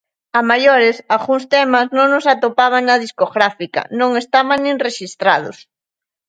A 0.39 0.41
maiores, 0.51 0.97
algúns 1.15 1.43
temas 1.53 1.87
non 1.97 2.09
os 2.19 2.25
atopaban 2.33 2.83
na 2.85 3.01
discográfica, 3.05 3.81
non 3.99 4.09
estaban 4.21 4.59
nin 4.65 4.75
rexistrados. 4.87 5.57